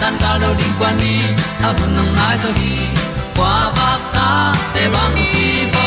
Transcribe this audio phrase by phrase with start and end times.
[0.00, 1.20] tan cao lo đi qua đi,
[1.62, 2.76] ta bu nang mai zo gi
[3.36, 5.86] qua ba ta te bang ki bo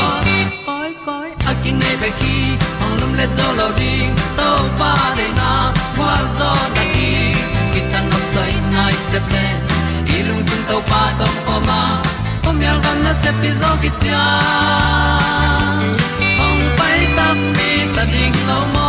[0.66, 2.36] koi koi a kin nei be ki
[2.84, 4.50] ong lum le zo lo ding to
[4.80, 5.52] pa de na
[5.98, 7.10] kwa zo ta ki
[7.74, 9.46] ki tan nok sai nai se ple
[10.28, 11.82] lung sun to pa tom ko ma.
[12.44, 14.26] Pom yal gam na se pi zo ki tia
[16.46, 18.89] ong pai ta mi ta ding lo mo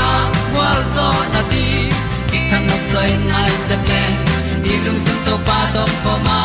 [0.95, 1.65] zo na ti
[2.29, 4.03] ki kan nok sai nai se ple
[4.63, 6.39] ni lung sun to pa do po ma.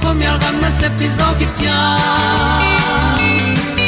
[0.00, 1.80] Po mi al gam na se pi zo ki tia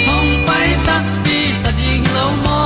[0.08, 2.60] hong pai ta pi ta ding lo mo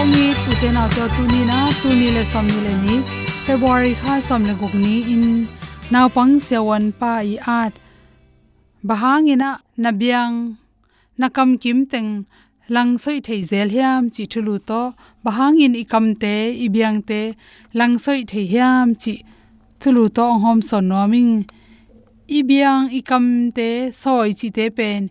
[0.00, 2.96] ongi tu te na to tu ni na tu ni le som ni le ni
[3.46, 5.24] february kha som le guk ni in
[5.92, 7.74] naw pang se wan, pa i at.
[8.88, 9.50] Bahangina
[9.82, 10.36] nabyang
[11.20, 12.10] nakam kim teng
[12.74, 14.82] lang soi thei zel hiam chi thulu to
[15.24, 16.34] bahangin ikam te
[16.66, 17.20] ibyang te,
[17.78, 19.14] lang soi thei hiam chi
[19.80, 21.32] thulu to hom son noming
[22.38, 23.26] ibyang ikam
[23.56, 23.70] te,
[24.02, 25.10] soi chi te pen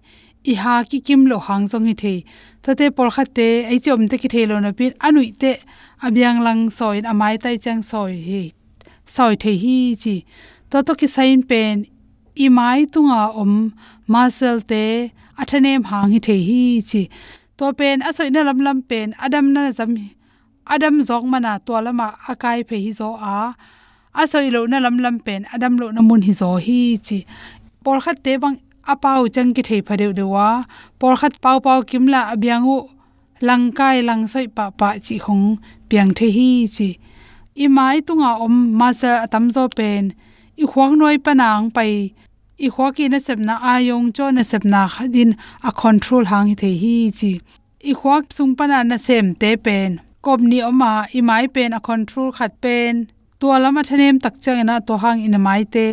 [0.52, 2.18] i ha ki kim lo hang song hi thei.
[2.64, 5.52] To te por kha te, ai chom te ki thelo na pin, anui te
[6.06, 8.42] abyang lang soi amai tai chang soi hi,
[9.16, 10.16] soi thei hi chi.
[10.70, 11.86] To to ki sain pen
[12.36, 13.54] i mai tunga om
[14.08, 15.12] masel te,
[15.42, 17.04] athanem hang hi thei hi chi
[17.60, 19.92] to pen asoi na lam lam pen, adam na zam,
[20.74, 23.36] adam zok mana to lama akai phe hi zo a.
[24.22, 27.18] Asoi lo na lam lam pen, adam lo na mun hi zo hi chi.
[27.84, 28.58] Por khat te bang
[28.94, 30.48] apau chang ki thei phadeu dewa
[31.00, 32.78] por khat pau pau kimla abyangu
[33.48, 35.46] langkai langsoi pa pa chi khong
[35.90, 36.90] piang the hi chi.
[37.64, 40.04] I tunga om ma sa atam zo pen.
[40.64, 41.92] I khwang noi panang pai
[42.60, 45.32] i khwaki na sepna ayong cho na sepna khadin
[45.64, 47.32] a control hang hi the hi chi.
[47.92, 50.02] I khwak sung pana na sem te pen.
[50.22, 53.08] Kop ni oma i mai pen a control khat pen.
[53.40, 55.88] To lama thanem tak chang na to hang in mai te.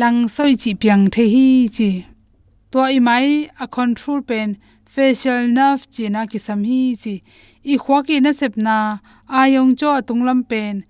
[0.00, 1.90] Lang soi chi piang the hi chi.
[2.70, 4.48] To i mai a control pen.
[4.92, 7.14] Facial nerve chi na ki sam hi chi.
[7.72, 8.76] I khwaki na sepna
[9.40, 10.84] ayong cho tunglam pen.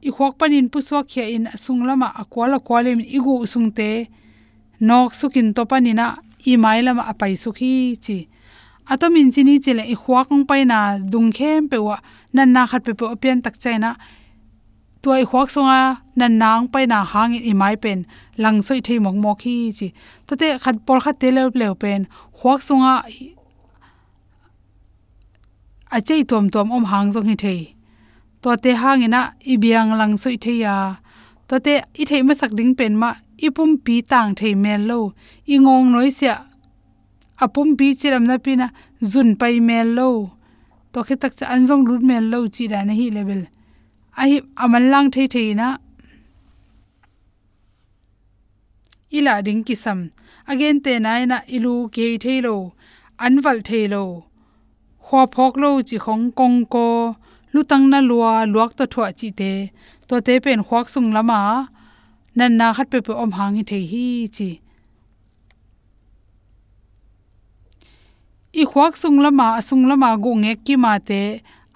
[0.00, 4.08] I khwak panin pu swak khia in asunglama akwala kwalem igu sungte
[4.88, 6.06] nok sukin to panina
[6.50, 7.72] i mailama apai sukhi
[8.04, 8.16] chi
[8.92, 10.78] atomin chini chele i khwakong paina
[11.12, 11.96] dungkhem pewa
[12.34, 13.90] nan na khat pe pe opian tak chaina
[15.02, 15.80] tuai khwak songa
[16.18, 17.98] nan nang paina hang i mai pen
[18.42, 19.88] lang soi thei mok mok hi chi
[20.26, 22.00] tate khat por khat te le le pen
[22.38, 22.94] khwak songa
[25.96, 27.60] a chei tom tom om hang jong hi thei.
[28.42, 30.76] To te hang ina i biang lang soi thei ya
[31.48, 33.10] to te i thei ma sak ding pen ma
[33.46, 35.00] ipum pi tang thei mel lo.
[35.54, 36.34] Ingong noi sia
[37.44, 38.66] apum pi chiram na pina
[39.10, 40.08] zun pai mel lo.
[40.92, 43.42] To khe tak cha anjong lut mel lo chi da na hi level.
[44.20, 45.68] A hi aman lang thei thei na.
[49.16, 50.00] Ila ding ki sam
[50.50, 52.56] again te nai na ilu ke thei lo.
[53.24, 54.04] Anwal thei lo.
[55.04, 56.86] Khwa phok lo chi khong kong ko.
[57.54, 59.52] Lutang na lua luak ta thwa chi te.
[60.08, 61.40] To te pen khwak sung lama.
[62.38, 64.04] Nan na khat pe pe om hang hi thei hi
[64.36, 64.50] chi
[68.60, 71.22] i khwak sung lama sung lama gu nge ki ma te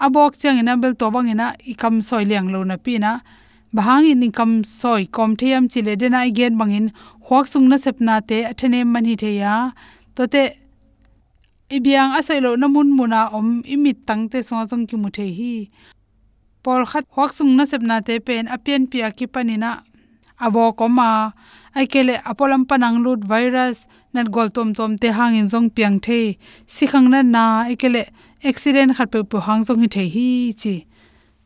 [0.04, 3.12] abok chang ina bel to bang ina i kam soi liang lo na pi na
[3.76, 6.86] bahang in kam soi kom thiam chi le de na i gen bangin
[7.24, 9.54] khwak sung na sep na te athane man hi the ya
[10.14, 10.42] to te
[11.76, 15.54] ibiang asai lo namun muna om imit tangte so jong ki mu the hi
[16.62, 19.70] pol khat khwak sung na sep na te pen apian pia ki panina
[20.44, 21.32] abo koma
[21.74, 26.38] aikele apolam panang lut virus nat gol tom tom te hangin jong piang the.
[26.66, 28.02] Sikhang na na aikele
[28.44, 30.28] accident khat pe pu hang jong hi the hi
[30.60, 30.74] chi.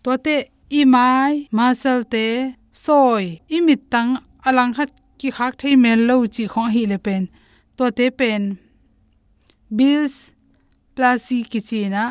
[0.02, 0.36] To te
[0.78, 2.26] i mai masal te
[2.72, 4.10] soi imit tang
[4.46, 7.22] alang khat ki khak thei mel lo chi khong hi le pen.
[7.76, 8.42] To te pen
[9.76, 10.32] bills
[10.94, 12.04] plasi kichina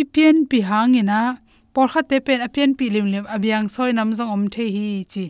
[0.00, 1.20] ipian pi hangina
[1.74, 5.04] por kha te pen apian pi lim lim abyang soi nam jong om the hi
[5.12, 5.24] chi.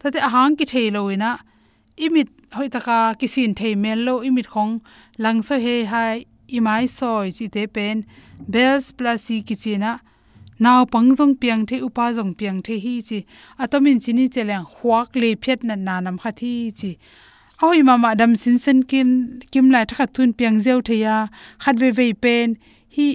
[0.00, 1.30] Tate ahang ki thei loina
[2.04, 4.72] imit hoi taka kisin thei mel lo, imit khong
[5.18, 6.26] langso he hai,
[6.56, 7.96] imai soi chi te pen,
[8.52, 9.92] bells plus si kichina
[10.64, 13.18] naw pangjong piang the, upa jong piang the hi chi.
[13.62, 16.90] Atomin chini cheleng huak le phet na nanam kha thi chi.
[17.62, 21.28] Oi mama dam sin sen kin, kim lai thakha thun piang zeu theya,
[21.62, 22.56] khat ve ve pen,
[22.96, 23.08] hi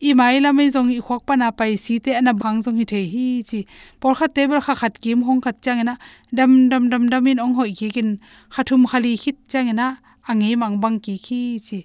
[0.00, 2.84] i mai la mai zong i khok pana pai si te ana bang zong hi
[2.84, 3.60] the hi chi.
[4.00, 5.94] Por kha table kha khat kim hong khat chang na
[6.32, 8.10] dam dam dam dam in ong hoi ki kin
[8.54, 9.86] khathum khali khit chang na
[10.28, 11.78] ange mang bang ki khi chi.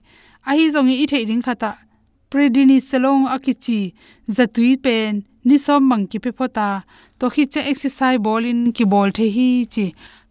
[0.46, 1.72] A hi zong i the ring khata
[2.29, 3.93] predini selong akichi
[4.29, 6.84] zatui pen, ni som mang ki pe phota
[7.20, 9.86] to khi che exercise ball in ki ball the hi chi.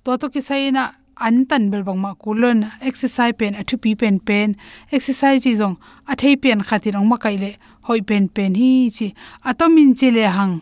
[0.05, 0.85] To to ki sai na
[1.27, 4.57] an tan bel bang ma kulon exercise pen athu pi pen pen.
[4.97, 5.77] Exercise ji jong
[6.11, 7.53] athei pen khatir ong ma kai le
[7.87, 9.07] hoi pen pen hi chi
[9.49, 10.57] atomin chi le hang.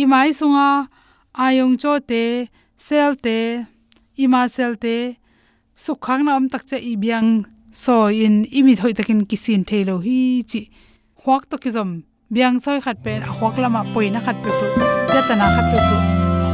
[0.00, 0.88] I mai sunga,
[1.44, 2.22] ayong cho te,
[2.86, 3.38] sel te,
[4.24, 4.96] ima sel te,
[5.84, 7.30] sukhang na am tak che ibyang
[7.70, 10.18] so in imi thoi takin kisin thelo hi
[10.50, 10.60] chi.
[11.22, 11.90] Hwak to kizom
[12.34, 14.66] biang soi khat pen a hwak lama poina khat pe pu
[15.14, 15.96] yatana khat pe pu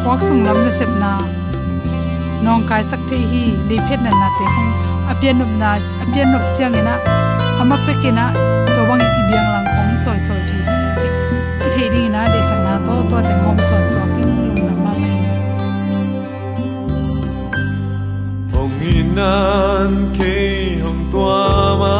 [0.04, 1.10] hwak sung lam na sep na,
[2.44, 4.72] nong kai sak the hi le phet na na te hong.
[5.10, 5.70] Apian nup na
[6.02, 6.94] apian nup chang ina,
[7.60, 8.24] ama pe kina na,
[8.74, 10.58] to wang e i biang lang soi soi thi
[11.00, 11.08] chi
[11.60, 14.54] ti the ding na de sang na to to te ngom so so ki lung
[14.66, 15.18] na ma mai
[18.52, 20.36] hong inan ke
[20.84, 21.44] hong tua
[21.82, 21.98] ma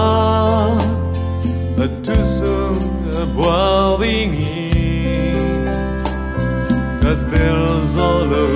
[1.85, 2.85] at tu sung
[3.21, 4.37] a boiling
[7.03, 7.61] katel
[7.95, 8.47] zolo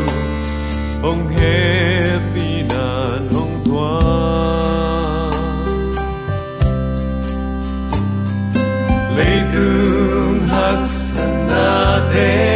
[1.04, 2.33] hong happy
[12.14, 12.53] de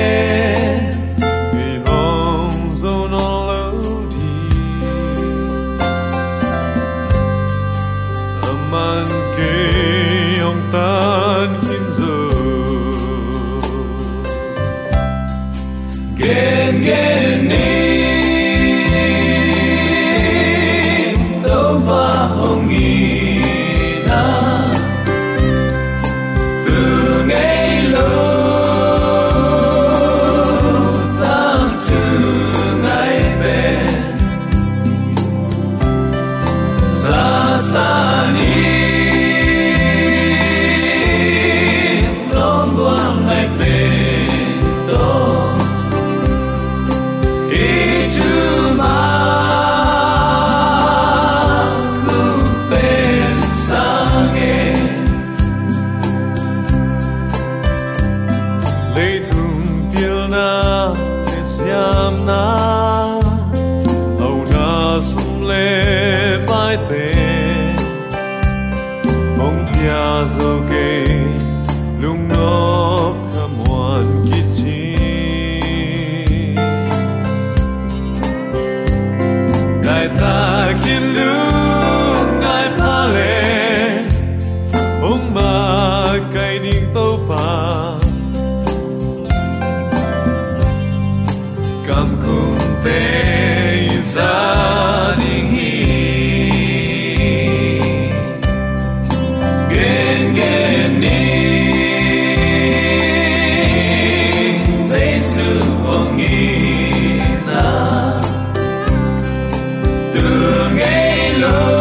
[110.28, 111.77] kam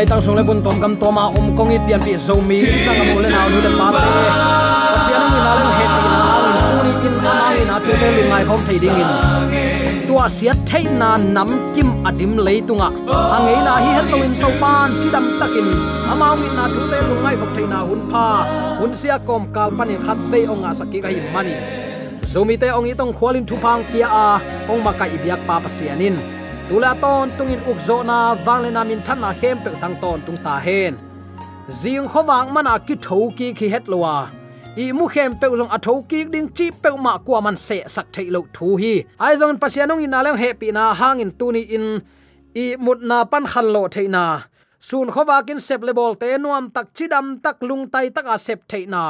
[0.00, 2.34] lai tang sung le bun tom kam to ma om kong it pian pi zo
[2.48, 4.08] mi sang am le na nu le pa pe
[4.92, 8.08] pasian ni na le he ti na ang uni in na ni na pe le
[8.30, 9.10] ngai khom thei ding in
[10.08, 12.88] tua sia thei na nam kim adim le tunga
[13.36, 15.68] angai na hi het loin so pan chi dam takin
[16.12, 18.26] amao mi na thu te lu ngai khom thei na hun pha
[18.80, 21.54] hun sia kom kal pani khat ve onga sakki ka hi mani
[22.32, 24.26] zomi te ong itong khwalin thupang pia a
[24.72, 26.16] ong makai ibyak pa pasianin
[26.70, 30.38] tula ton tungin ukzo na wangle na min than na khem pe tang ton tung
[30.44, 30.94] ta hen
[31.80, 34.16] zing khowang mana ki tho ki khi het lowa
[34.82, 35.78] i mu khem pe zong a
[36.10, 38.94] ki ding chi pe ma kwa man se sak thei lo thu hi.
[39.24, 41.86] Ai zong pasianong in alem happy na hangin tuni in.
[42.54, 44.24] I mut na pan khan lo thei na.
[44.88, 48.36] Sun khowa kin sep le bol te nuam tak chidam tak lung tai tak a
[48.46, 49.04] sep thei na.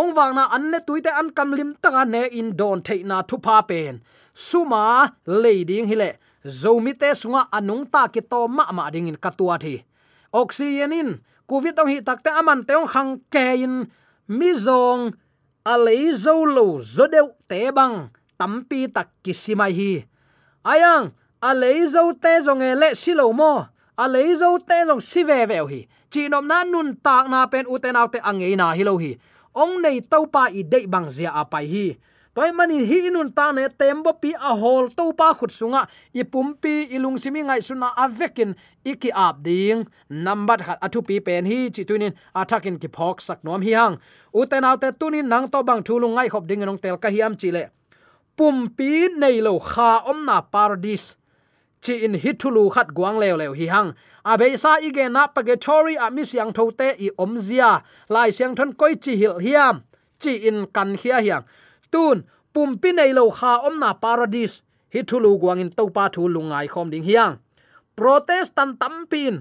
[0.00, 3.16] Ong wang na an le tuite an kam lim tak ne in don thei na
[3.28, 3.94] thu pa pen
[4.32, 6.10] suma leading hile
[6.46, 9.82] zomi te sunga anung ta ki to ma ma ding in katua thi.
[10.32, 11.10] Oxygen in
[11.46, 13.86] covid ong hi takte aman teong khang ke in
[14.28, 15.12] mi zong,
[15.64, 15.74] a
[16.14, 19.92] zo lo zo deu te bang tampi tak kisimai hi.
[20.64, 21.54] Ayang, a
[21.86, 23.66] zo te zong ele le silo mo,
[23.98, 25.80] a zo te zong si ve ve hi.
[26.12, 28.98] Chi nom na nun tak na pen u te naw te angei na hi lo
[28.98, 29.16] hi.
[29.54, 31.86] Ong nei to pa i dei bang zia apai hi
[32.34, 35.86] toy mani hi inun ta ne tembo pi a hol to pa khut sunga.
[36.14, 39.86] I pumpi ilung simi ngai suna avekin iki ap ding.
[40.08, 43.98] Number khat athu pi pen hi chi tunin athakin ki phok sak nom hi hang.
[44.34, 47.50] Uten autte tunin nang to bang thulung ngai khop ding nong tel ka hiam chi
[47.50, 47.64] le.
[48.36, 51.16] Pumpi nei lo kha om na paradise
[51.84, 53.92] chi in hitulu khat guang leo lew hi hang.
[54.24, 58.72] A be sa ige na pagatory a mi siang thote i omzia lai siang thon
[58.72, 59.82] koi chi hil hiam.
[60.22, 61.44] Chi in kan khia hiang.
[61.92, 62.16] Tun
[62.52, 64.56] pumpi nei lo kha om na paradise
[64.92, 67.34] hi thulu guang in to pa thu lungai khom ding hiang
[67.96, 69.34] protestant tampin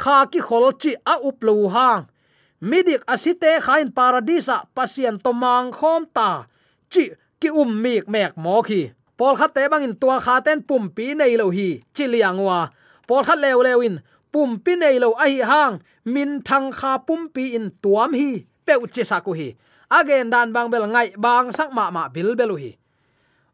[0.00, 2.02] kha ki khol chi a up lo hang
[2.68, 6.28] midik asite khain paradisa pasien tomang khom ta
[6.92, 7.04] chi
[7.40, 8.80] ki um mik mek mo khi
[9.18, 12.58] pol khat te bangin tua kha ten pumpi nei lo hi chi liangwa
[13.08, 13.96] pol khat lew lewin
[14.32, 15.74] pumpi nei lo ai hang
[16.14, 18.30] min thang kha pumpi in tuam hi
[18.66, 19.48] peu che sa ku hi
[19.90, 22.72] again, dan bang bel ngai bang sak ma ma bil belu hi.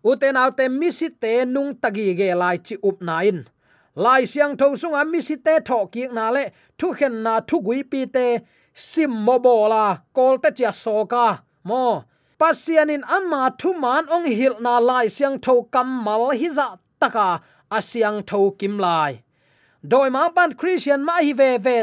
[0.04, 3.46] Uten autte mi si te nung tagi ge lai chi up nain
[3.94, 6.44] lai siang tho sunga mi si te tho ki na le,
[6.78, 8.40] thu khen na thu gui pi te,
[8.72, 11.42] sim mo bola kol te chia so ka.
[11.64, 12.04] Mo,
[12.38, 17.40] pasianin amma thu man ong hil na lai siang tho kam mal hi za taka
[17.70, 19.22] asyang tho kim lai.
[19.90, 21.78] Doi ma ban christian ma hi ve ve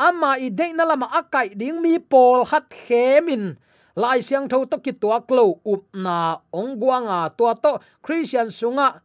[0.00, 3.56] amma i de na lama akai ding mi pol khat khemin
[3.96, 9.00] lai siang tho to ki tua klo up na ong guanga tua to christian sunga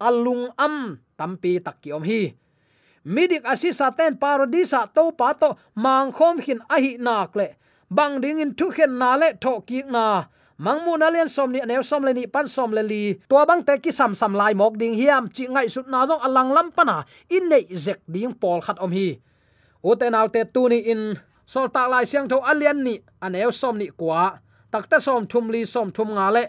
[0.00, 2.32] alung am tampi takiom hi.
[3.04, 7.56] Midik asi saten parodisa to pa to mang khom hin ahi nak le
[7.88, 10.28] bang ding in thu khen na le tho ki na.
[10.60, 13.16] Mangmu na len som ni new som le ni pan som le li.
[13.32, 16.20] To bang te ki sam sam lai mok ding hiam chi ngai sut na jong
[16.20, 19.16] alang lam pana in nei zek ding pol khat om hi.
[19.80, 21.16] O te naw te tu ni in
[21.52, 22.94] sol tak lai siang tho alian ni
[23.26, 24.38] aneu som ni kwa.
[24.72, 26.44] Takta som thum li, som thum nga le.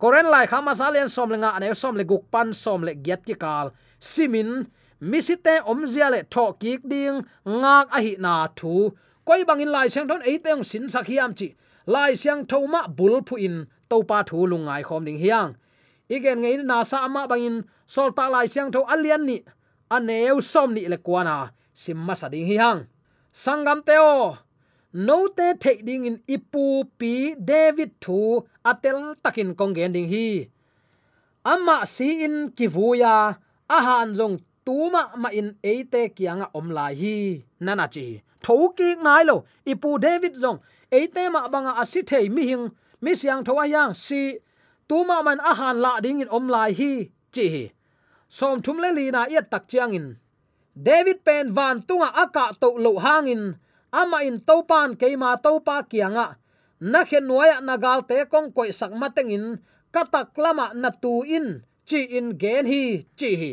[0.00, 3.24] Koren lai khama salian som le nga ane som le guk pan, som le giat
[3.28, 3.72] ki kal.
[4.10, 4.50] Simin
[5.00, 7.24] misite omzia le tho kik ding,
[7.60, 8.92] ngak a hi na thu.
[9.26, 11.48] Koi bangin lai siang thon ei teng sin sakhiam chi.
[11.86, 13.56] Lai siang thoma bul phu in,
[13.88, 15.50] to pa thu lungai khom ding hiang.
[16.16, 19.36] Igen ngei na sa ama bangin, sol ta lai siang tho alian ni
[19.96, 21.36] aneu som ni le kwana
[21.82, 22.80] simma sa ding hiang
[23.34, 24.38] sangam teo.
[24.92, 30.48] No te the in ipu pi david thu atel takin konggen ding hi.
[31.44, 33.36] Amma si in kivuya
[33.68, 37.42] ahan jong tuma ma in eite kianga omla hi.
[37.58, 40.60] Nana chi thoki nai lo, ipu david jong
[40.92, 42.70] eite ma banga asi thei mi hing,
[43.02, 44.38] mi siang thowa yang si
[44.88, 47.10] tuma man ahan la ding in omla hi.
[47.34, 47.72] Chi
[48.28, 50.06] som thum le li na yat tak chiang in
[50.76, 53.56] david pen van tunga aka to lo hangin.
[53.92, 56.36] Ama in topan keima topa kianga.
[56.80, 59.46] Na khen nuaya nagal te kong koi sak mateng in.
[59.94, 61.62] Katak lama na tu in.
[61.86, 63.52] Chi in gen hi, chi hi.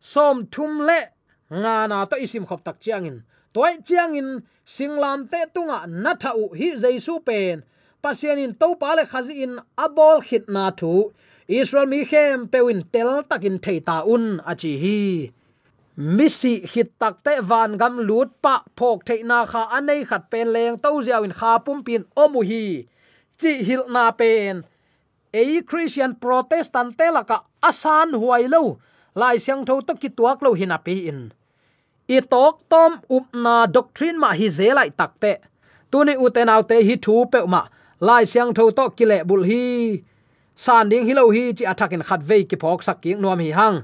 [0.00, 1.00] Som thum le.
[1.50, 3.16] Nga na to isim khop tak chiang in.
[3.54, 4.42] Toy chiang in.
[4.66, 7.62] Singlam te tunga na tha u hi jaisu pen
[8.02, 9.54] pasien in to pa le khazi in.
[9.78, 11.12] Abol khit na thu.
[11.48, 14.98] Israel mi khem pewin tel takin theita un achi hi
[15.98, 20.90] misi hit takte van gam lut pa phok theina kha anei khat pen leng to
[21.06, 22.86] ziaw in kha pum pin omu hi.
[23.40, 24.62] Chi hil na pen.
[25.40, 27.36] Ei christian protestant te laka
[27.68, 28.62] asan huai lo.
[29.20, 31.20] Lai siang tho to ki tuak lo hina pe in.
[32.08, 35.32] I tok tom up na doctrine ma hi ze lai takte
[35.90, 37.62] tuni uten autte hi thu pe ma
[38.00, 39.64] lai siang tho to kile bul hi.
[40.54, 43.50] San ding hi lo hi chi attacking khat ve ki phok sak ki nuam hi
[43.58, 43.78] hang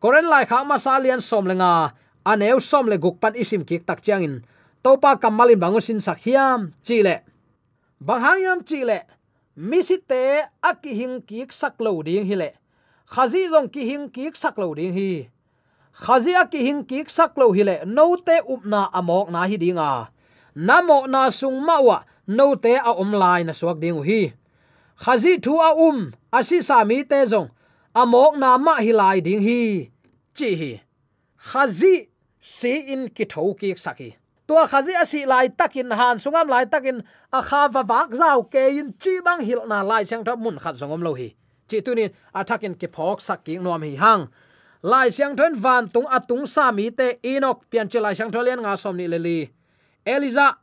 [0.00, 1.92] koren lai kha ma salian som lenga
[2.24, 2.56] aneu à.
[2.56, 4.36] à, som le guk pan isim kik tak chiang in.
[4.82, 7.22] Topa kamalin bangu sin sak hiam chile
[8.00, 8.98] bang hang chi chile
[9.56, 12.50] mi si te aki hing kik sak lo ding hile
[13.12, 15.28] khazi zong ki hing kik sak lo ding hi.
[16.04, 19.86] Khazi aki hing kik sak lo hile no te up na amok na hi dinga
[20.00, 20.08] à.
[20.54, 24.20] namo na sung mawa no te a omlai na suak ding hi.
[25.02, 27.48] Khazi thu a um asi sami te zong
[27.96, 29.88] amok na ma hilai ding hi.
[30.36, 30.72] Chi hi.
[31.48, 34.12] Khazi si in ki thau ki saki.
[34.46, 36.20] Tua khazi asi lai takin han.
[36.20, 37.00] Sungam lai takin
[37.32, 40.60] a kha va wak zau ke in chi bang hil na lai sang thap mun
[40.60, 41.32] khat zongom lo hi.
[41.68, 44.28] Chi tunin athakin ki phok saki nom hi hang.
[44.84, 48.60] Lai siang thon van tung atung sa mi te inok pian chi lai siang tholian
[48.60, 49.40] nga som ni le li.
[50.06, 50.54] Eliza,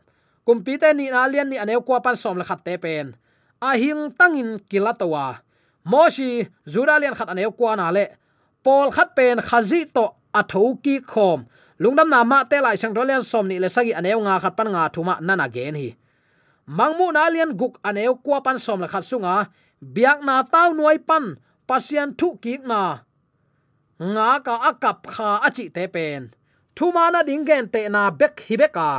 [0.45, 3.17] kumpi te ni na lian ni anew kwa pan som la khat te pen.
[3.59, 5.41] A hing tangin kilatowa
[5.85, 8.05] moshi, zuralian khat aneu kwa na le.
[8.63, 11.45] Pol khat pen khazi to atho ki khom.
[11.79, 14.69] Lungdam na ma te lai sang rolian som ni le sagi aneu nga khat pan
[14.73, 15.89] nga thuma nana gen hi.
[16.67, 19.49] Mangmu na lian guk aneu kwa pan som la khat sunga.
[19.83, 21.35] Biak na tau nuai pan
[21.67, 23.03] pasian thu ki na.
[23.99, 26.31] Nga ka akap kha achi te pen.
[26.75, 28.89] Thuma na ding gen te na bek hi beka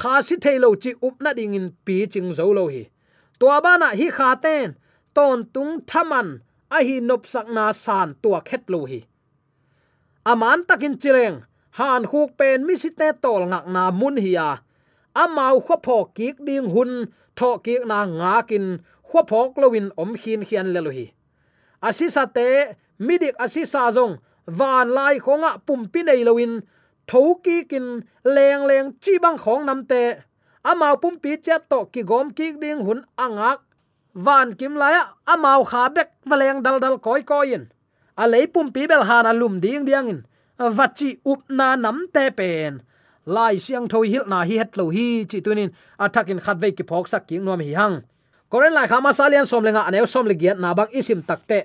[0.00, 2.82] kha si thailo chi up na ding in pi ching zo lo hi.
[3.38, 4.74] To ba na hi kha ten
[5.16, 6.28] ton tung thaman
[6.76, 9.00] a hi nop sak na san tua khet lo hi.
[10.30, 11.36] Aman takin chileng
[11.78, 14.50] han khuk pen mi si te tol ngak na mun hi à.
[14.50, 14.60] a,
[15.22, 16.92] amau kho pho kik ding hun
[17.38, 18.66] tho kik na nga kin
[19.08, 21.06] kho phok lowin om hin hian le lo hi.
[21.88, 22.48] Asisa te
[23.06, 24.14] midik asisa zong
[24.58, 26.52] van lai khonga pumpi nei lowin
[27.10, 27.86] thoki kin
[28.34, 30.02] leng leng chi bang khong nam te.
[30.70, 33.58] Amau pumpi chat to ki gom ki ding hun angak
[34.16, 35.02] van kim laya
[35.32, 37.62] amau kha bek valeng dal dal koi koin
[38.16, 40.20] a leipum pi bel hana lum ding diang in
[40.78, 42.72] vachi up na nam te pen
[43.26, 45.70] lai siang thoi hil na hi het lo hi chi tunin
[46.04, 47.96] attacking khat ve ki phok sak king nom hi hang
[48.50, 51.58] koren lai khama salian som lenga anew som le na bang isim takte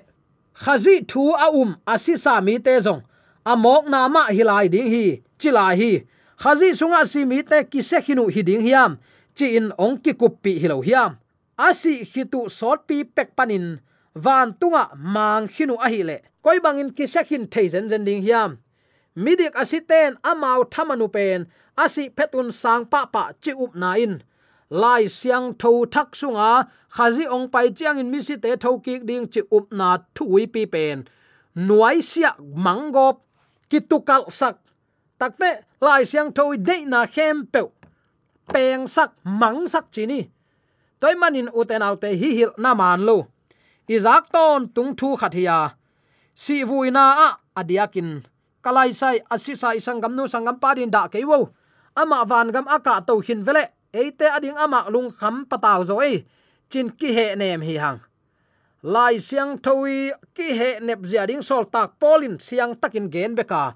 [0.62, 3.02] khazi thu a um asisa mi te zong
[3.52, 5.04] amok na ma hilai ding hi
[5.38, 5.92] chila hi.
[6.42, 8.98] Khazi sunga si mi te ki se khinu hi ding hiam
[9.36, 11.21] chi in ong ki kup pi hilo hiam
[11.58, 13.80] asi khitu sot pi pek panin,
[14.14, 16.18] van tunga mang khinu a hi le.
[16.42, 18.58] Koi bangin ki sakhin theizen zen ding hiam.
[19.16, 24.22] Midik asiten amau thamanu pen, asi petun sang pa pa chi up na in.
[24.70, 28.98] Lai siang tho thak sunga, khazi ong pai chiang in mi si te tho ki
[28.98, 31.04] ding chi up na thui pi pen.
[31.54, 32.30] Nuai sia
[32.64, 33.16] mangop
[33.70, 34.56] kitukal sak.
[35.20, 37.60] Takte, lai siang tho de na khem pe
[38.52, 40.30] peng sak, mang sak chini
[41.02, 43.16] toy manin uten alte hi hil na man lo.
[43.90, 45.74] Izak ton tung thu khathia.
[46.34, 47.28] Si vuina a,
[47.60, 48.22] adiakin.
[48.64, 51.50] Kalai sai, asi sai sangam nu sangam parin da keiwo
[52.00, 53.64] ama van gam aka to hin vele.
[53.92, 56.24] Eite ading ama lung kham pataw zo ei.
[56.70, 58.00] Chin ki he nem hi hang.
[58.82, 63.74] Lai siang thawi ki he nep zia ding sol tak polin siang takin gen beka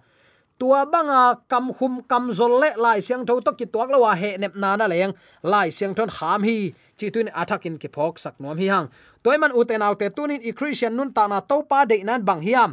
[0.59, 4.37] tua banga kam khum kam zol le lai siang tho to ki tuak lawa he
[4.37, 5.13] nep na na leng.
[5.43, 6.73] Lai siang thon ham hi.
[6.99, 8.89] Chi tuin athakin ki phok sak nom hi hang.
[9.23, 12.41] Toy man uten autte tunin i christian nun ta na to pa de nan bang
[12.41, 12.71] hiam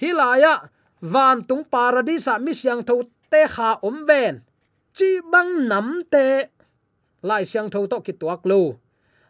[0.00, 0.68] hilaya
[1.00, 4.44] van tung paradisa mi siang tho te kha om ven.
[4.96, 6.26] Chi bang nam te.
[7.22, 8.76] Lai siang tho to ki tuak lo.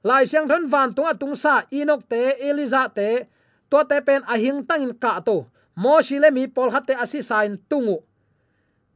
[0.03, 3.27] Lai siang thon van tung atung sa inok te, eliza te.
[3.71, 7.61] To te pen ahing tangin ka to mo shi le mi pol hatte, asi sign
[7.69, 8.01] tungu.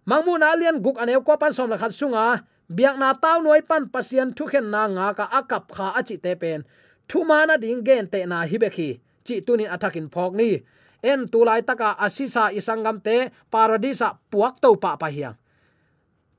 [0.08, 2.42] Mangmu na lian guk anew ko pan som la khat sunga.
[2.70, 6.34] Biak na taw noi pan pasien, thu khen na nga ka akap kha achi te
[6.34, 6.64] pen.
[7.08, 10.62] Thu mana ding gen te na hibekhi chi tunin atakin phok ni.
[11.02, 15.36] En tulai taka asisa isangam te, paradisa puak to pa pa hiang.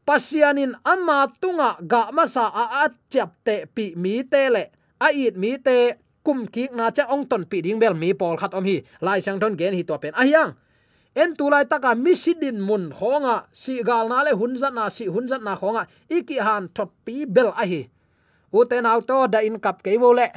[0.06, 4.64] Pasianin ama tunga ga masa a at chap te pi mi te le.
[5.02, 8.38] A it mi te kum ki na cha ong ton pi ding bel mi pol
[8.38, 8.82] khat om hi.
[9.02, 10.52] Lai sang ton gen hi to pen a ah, hiang.
[11.16, 13.50] En tulai taka misidin mun khonga.
[13.52, 15.88] Si gal na le hun zat na, si hun zat na khonga.
[16.10, 17.82] Iki han thot pi bel a hi.
[18.54, 20.28] Uten auto da in kap ke wo le.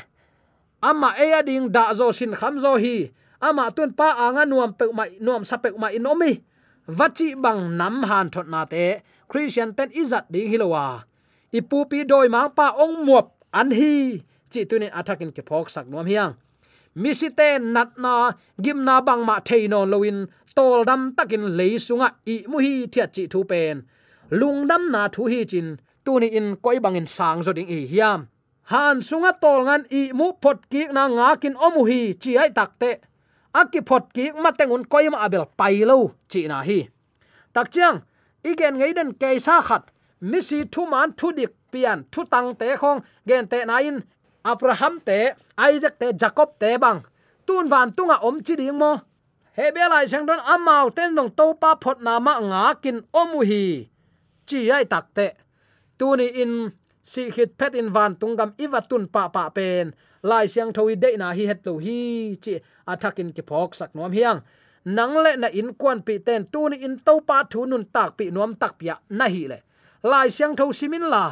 [0.82, 3.10] Ama e ding da zo sin kham zo hi.
[3.40, 6.32] Ama tun pa anga nuam pe mai nuam sa pe mai inomi
[6.88, 9.02] vachi bang nam han thot na te.
[9.28, 11.04] Christian ten izat ding hilowa
[11.54, 14.22] ipu pi doi mang pa ong muap an hi
[14.54, 16.32] chi tunin attacking ke phok sak nuông hiang.
[17.02, 18.14] Mi si te nat na
[18.64, 20.18] gim na bang ma thei non loin,
[20.56, 23.76] tol dam takin leisunga i mu hi thiat chi thu pen
[24.30, 25.68] lungdam na thu hi chin,
[26.04, 28.20] tuni in koi bangin sang zo ding i hiam.
[28.72, 32.50] Han sunga tol ngan i mu phot ki na nga kin omu hi chi ai
[32.58, 32.90] takte.
[33.60, 35.98] Aki phot ki matengun koi ma abel pai lo
[36.30, 36.78] chi na hi.
[37.54, 37.98] Tak chiang,
[38.50, 39.84] igen ngai den ke sa khat,
[40.20, 43.98] misi thu man thu dik pian thu tang te khong gen te na in
[44.44, 45.32] abraham te,
[45.72, 47.00] isaac te, jacob te bang.
[47.46, 49.00] Tun van tunga om chi ding mo.
[49.56, 53.88] Hebelai sang don amau ten nong to pa phot na ma nga kin omu hi.
[54.48, 55.26] Chi ai tak te.
[55.98, 59.94] Tuni in si hit pet in van tungam iwatun pa pa pen.
[60.22, 62.36] Lai siang thoi de na hi het lo hi.
[62.42, 64.40] Chi attacking ki phok sak nom hiang.
[64.84, 68.16] Nang le na in kwan pi ten tu ni in to pa thu nun tak
[68.18, 69.58] pi nom tak pia na hi le.
[70.02, 71.24] Lai siang tho simin la.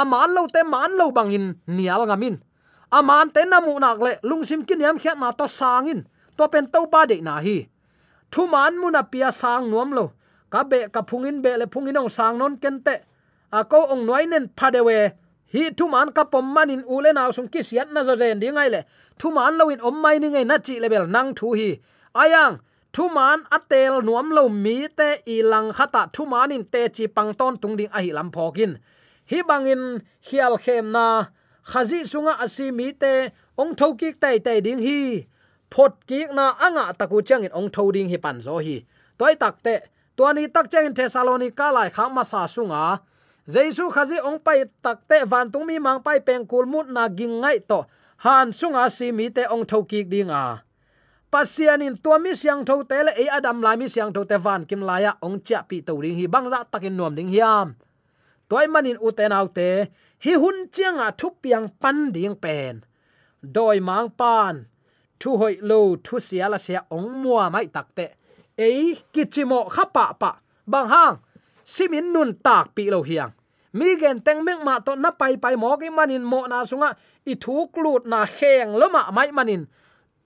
[0.00, 2.36] Aman lo te man lo bangin nial ngamin
[2.92, 6.06] aman te namu nak le lungsim kin yam khiat na to sangin.
[6.36, 7.66] To pen to pa de na hi.
[8.30, 10.12] Thu man mu na pia sang nuam lo.
[10.50, 12.94] Ka be, ka phungin be le phungin ong sang non ken te.
[13.52, 15.12] A ko ong noi nen phadewe
[15.52, 18.56] hi, thu man ka pom manin le na sung ki siat na zo zen ding
[18.56, 18.80] ai le.
[19.18, 21.80] Thu man lo in om mai ni ngai na chi level nang thu hi.
[22.14, 22.58] Ayang,
[22.92, 27.06] thu man atel nuam lo mi te i lang khata thu man in te chi
[27.06, 28.78] pang ton tung ding a hi lam phokin
[29.30, 29.82] hi bangin
[30.26, 31.06] hial khem na
[31.70, 33.12] khazi sunga asi mi te,
[33.60, 35.26] ong tho ki tai tai ding hi.
[35.72, 38.76] Phot ki na anga taku chang in ong tho ding hi pan zo hi.
[39.18, 39.74] Toy tak te,
[40.16, 42.84] tuani tak chang in thessalonica lai kha ma sa sunga.
[43.54, 47.40] Jesu khazi ong pai takte van tung mi mang pai peng kul mut na ging
[47.42, 47.84] ngai to.
[48.24, 50.00] Han sunga si mi te ong tho ki
[50.32, 50.44] a
[51.30, 54.36] pasian in tua mi siang tho te le e adam lai mi siang tho te
[54.36, 57.28] van kim la ya ong cha pi to ring hi, bang za takin nom ding
[57.28, 57.76] hiam
[58.48, 59.68] toy manin uten autte
[60.24, 62.74] hi hun chianga thu piang pan ding pen.
[63.54, 64.54] Doi mang pan,
[65.20, 68.06] thu hoi lo thu sia la sia ong mua mai takte.
[68.66, 70.30] Ei, kichimo khapa pa.
[70.66, 71.16] Bang hang,
[71.64, 73.32] simin nun tak pi lo hiang.
[73.72, 76.90] Mi gen teng mek ma to na pai pai mo ke manin mo na sunga,
[77.30, 79.62] i thu klut na kheng loma mai manin.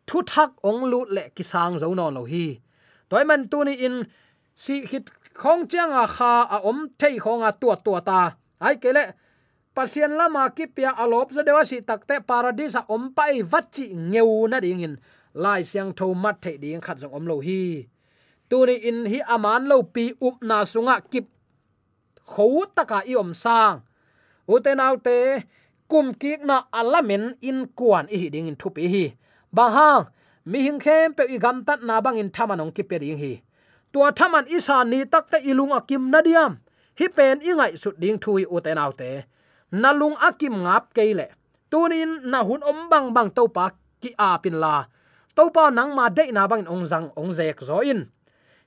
[0.06, 2.46] Thu thak ong lut le kisang zo no lo hi.
[3.11, 3.96] Toy man tu ni in,
[4.54, 5.06] si hit
[5.40, 8.21] khong chang a kha a om thei khong a tua tua ta
[8.66, 9.05] ai kele
[9.75, 14.61] pasien lama ki pia alop za dewa si takte paradise om pai vachi ngeu na
[14.64, 14.95] ding in
[15.35, 17.88] lai siang tho mat thei ding khat jong om lo hi.
[18.49, 21.27] Tu ni in hi aman lo pi up na sunga kip
[22.33, 23.77] kho taka i om sang
[24.53, 25.18] uten autte
[25.90, 29.05] kum ki na alamen in kuan i ding in thupi hi.
[29.57, 29.90] Ba ha,
[30.51, 33.33] mi hing khem pe i gam tat na bang in thamanong ki pe ding hi
[33.92, 36.52] tua thaman isa ni takte ilung akim nadiam
[36.98, 39.11] hi pen i ngai sut ding thui uten autte
[39.72, 41.33] nalung akim ngap keile.
[41.72, 44.85] Tunin na hun om bang bang to pa ki a pin la.
[45.35, 48.12] To pa nang ma de na bang ong zang ong zek zo in.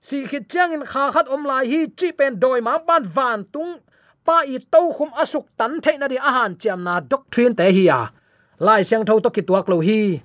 [0.02, 3.46] Si khit chang in kha khat om lai hi chi pen doi ma ban van
[3.54, 3.78] tung
[4.26, 7.86] pa i to khum asuk tan the na di ahan cham na doctrine te hi
[7.86, 8.10] ya
[8.60, 10.22] lai siang tho to ki tuak lo hi.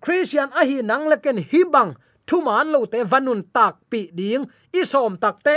[0.00, 1.92] Christian a hi nang leken hi bang
[2.26, 4.44] thu man lo te vanun tak pi ding.
[4.72, 5.56] I som tak te.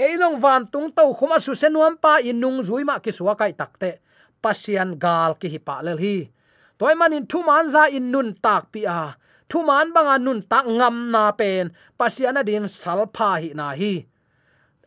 [0.00, 3.52] Eilong van tung to khum asu senuam pa in nung rui ma ki suwa kai
[3.52, 3.90] tak te.
[4.42, 6.16] Pasian gal ki hi pa lel hi.
[6.78, 9.16] Toy manin thu man za in nun tak pi a.
[9.50, 11.74] Thu man banga nun tak ngam na pen.
[11.98, 13.94] Pasiana din salpha hi na hi.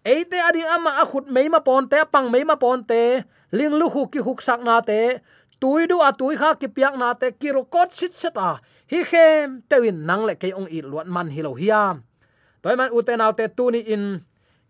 [0.03, 3.23] Eite adin ama a khut meima pon te pang meima pon te.
[3.57, 5.01] Ling lu hu ki huk sak na te
[5.61, 8.41] tui du a tui kha ki piak na te ki ro kot sit set a
[8.51, 8.53] à.
[8.91, 11.95] hi khem tewin nang le ke ong i luat man hi lo hiam
[12.61, 14.05] toy man uten te tu ni in,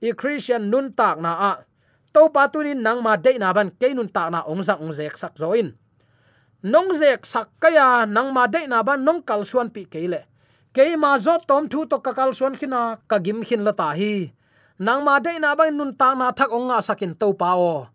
[0.02, 1.54] i christian nun tak na a.
[2.14, 4.82] To pa tu ni nang ma de na ban ke nun tak na ong sang
[4.84, 5.74] ong zek sak zoin
[6.64, 10.22] nong zek sak kaya nang ma de na ban nong kal suan pi ke le.
[10.74, 13.92] Ke ma zo tom thu to ka kal suan khina, ka gim khin la ta
[13.94, 14.32] hi.
[14.80, 17.86] Nang ma de na ban nun tak na thak ong nga sakin to pa o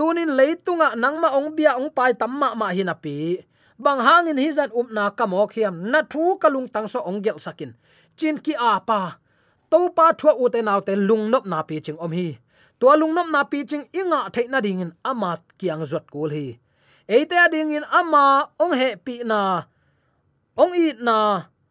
[0.00, 3.44] tunin leitunga nangma ong bia ong pai tamma ma hinapi.
[3.76, 7.36] Bang hangin hi zan um na kamo khiam na thu kalung tang so ong gel
[7.36, 7.76] sakin.
[8.16, 9.20] Chin ki apa
[9.68, 12.40] to pa thua u te naw te lung nop na pi ching om hi.
[12.80, 16.56] To lung nop na pi ching inga theina ding in ama kiang zot kul hi.
[17.04, 19.68] Eite ding in ama ong he pi na.
[20.56, 21.18] Ong i na.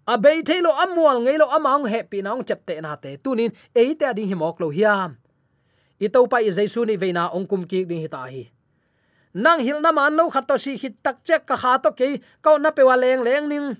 [0.06, 3.18] A be thelo amwal ngelo ama ong he pi na ong chepte na te.
[3.18, 5.18] Tunin eite ading hi mok lo hiam
[6.00, 8.44] i pa i jaisu ni veina ongkum ki ding hita hi
[9.34, 12.18] nang hil na man lo khat to si hit tak chek ka ha to ke
[12.42, 13.78] ko na pe wa leng leng ning.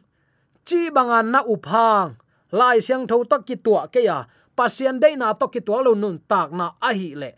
[0.62, 2.13] Chi banga na uphang
[2.53, 4.29] lai siang tho to ki tua ke ya.
[4.53, 7.32] Pasien dei na to ki tua lo nun tak na a hi le.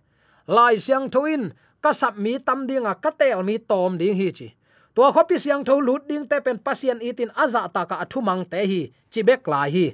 [0.47, 4.27] Lai siang tho in, ka sap mi tam dinga ka tel mi tom ding hi
[4.35, 4.51] chi.
[4.95, 8.19] Tua kho pi siang tho lut ding te pen pasien itin aza ta ka athu
[8.19, 9.87] mang te hi, chi bek lai hi.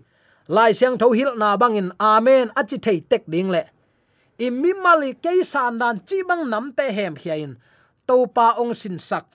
[0.49, 3.69] Lai siang tho hil na bangin amen achi thei tek ding le
[4.37, 7.57] immi mali ke san dan chi bang nam te hem hiain.
[8.07, 9.25] Topa ong sin sak.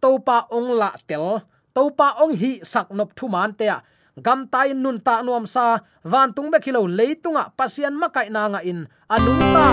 [0.00, 1.44] Topa ong la tel.
[1.74, 3.68] Topa ong hi sak nop thu man te
[4.16, 5.78] gam tai nun ta nuam sa.
[6.04, 8.88] Van tung be kilo leitunga pasian makai na nga in.
[9.12, 9.66] Anung ta.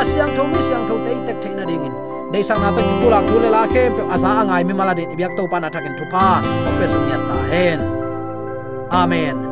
[0.00, 1.94] Asyang thomi syang tho te tek theina ding in.
[2.32, 4.96] Dei sang na to ki pula tu le la khe pe asa angai mi mala
[4.96, 6.40] de biak to pa na thakin thu pa.
[6.80, 7.80] Pe sum yat ta hen.
[8.88, 9.51] Amen.